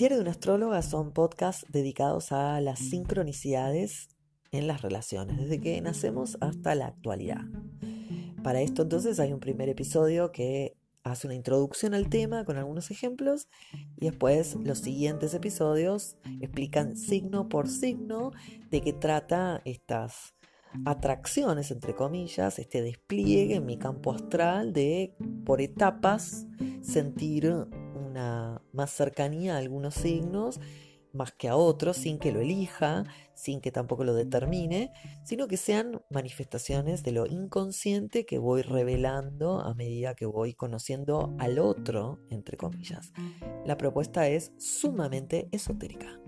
Diario 0.00 0.16
de 0.16 0.22
una 0.22 0.30
astróloga 0.30 0.80
son 0.80 1.12
podcasts 1.12 1.66
dedicados 1.68 2.32
a 2.32 2.58
las 2.62 2.78
sincronicidades 2.78 4.08
en 4.50 4.66
las 4.66 4.80
relaciones, 4.80 5.36
desde 5.36 5.60
que 5.60 5.78
nacemos 5.82 6.38
hasta 6.40 6.74
la 6.74 6.86
actualidad. 6.86 7.42
Para 8.42 8.62
esto 8.62 8.80
entonces 8.80 9.20
hay 9.20 9.34
un 9.34 9.40
primer 9.40 9.68
episodio 9.68 10.32
que 10.32 10.74
hace 11.02 11.26
una 11.26 11.36
introducción 11.36 11.92
al 11.92 12.08
tema 12.08 12.46
con 12.46 12.56
algunos 12.56 12.90
ejemplos 12.90 13.46
y 13.98 14.06
después 14.06 14.56
los 14.64 14.78
siguientes 14.78 15.34
episodios 15.34 16.16
explican 16.40 16.96
signo 16.96 17.50
por 17.50 17.68
signo 17.68 18.30
de 18.70 18.80
qué 18.80 18.94
trata 18.94 19.60
estas 19.66 20.34
atracciones, 20.86 21.70
entre 21.70 21.94
comillas, 21.94 22.58
este 22.58 22.80
despliegue 22.80 23.56
en 23.56 23.66
mi 23.66 23.76
campo 23.76 24.14
astral 24.14 24.72
de 24.72 25.14
por 25.44 25.60
etapas 25.60 26.46
sentir 26.80 27.66
una 28.10 28.62
más 28.72 28.90
cercanía 28.90 29.54
a 29.54 29.58
algunos 29.58 29.94
signos 29.94 30.60
más 31.12 31.32
que 31.32 31.48
a 31.48 31.56
otros, 31.56 31.96
sin 31.96 32.18
que 32.18 32.32
lo 32.32 32.40
elija, 32.40 33.04
sin 33.34 33.60
que 33.60 33.72
tampoco 33.72 34.04
lo 34.04 34.14
determine, 34.14 34.92
sino 35.24 35.48
que 35.48 35.56
sean 35.56 36.02
manifestaciones 36.10 37.02
de 37.02 37.12
lo 37.12 37.26
inconsciente 37.26 38.26
que 38.26 38.38
voy 38.38 38.62
revelando 38.62 39.60
a 39.60 39.74
medida 39.74 40.14
que 40.14 40.26
voy 40.26 40.54
conociendo 40.54 41.34
al 41.38 41.58
otro, 41.58 42.20
entre 42.30 42.56
comillas. 42.56 43.12
La 43.64 43.76
propuesta 43.76 44.28
es 44.28 44.52
sumamente 44.58 45.48
esotérica. 45.52 46.20